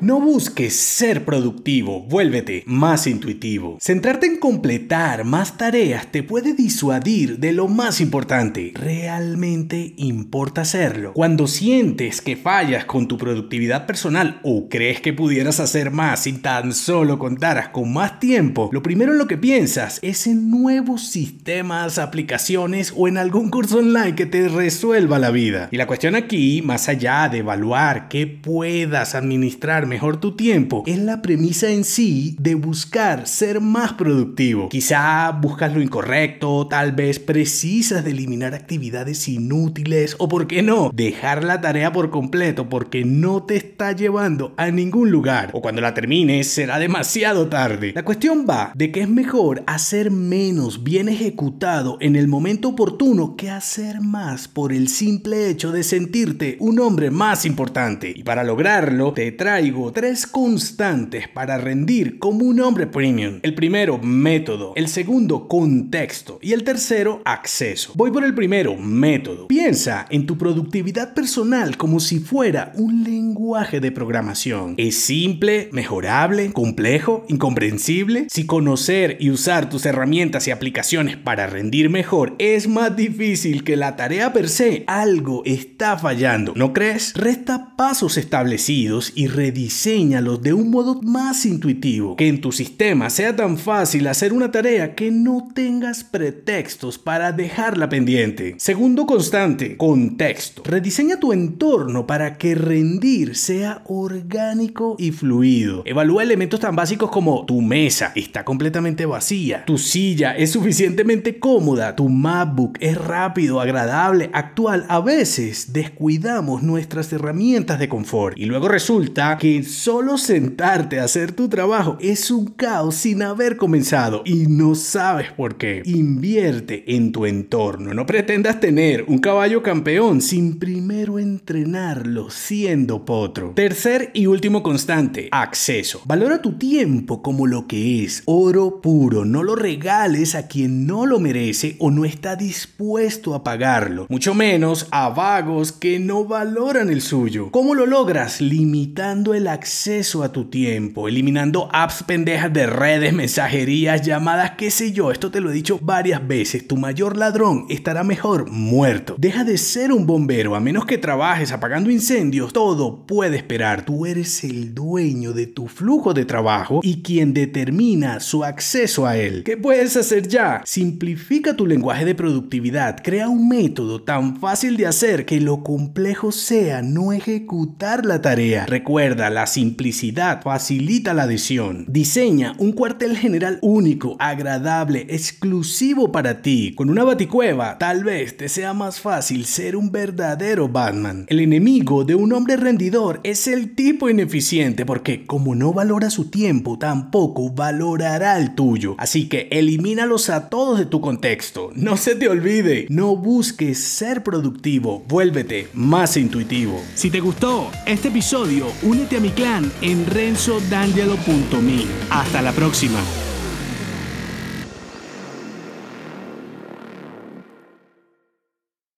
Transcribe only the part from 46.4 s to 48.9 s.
será demasiado tarde. La cuestión va